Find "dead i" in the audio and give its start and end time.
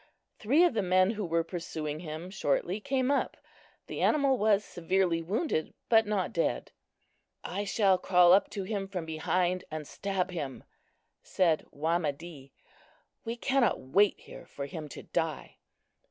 6.33-7.65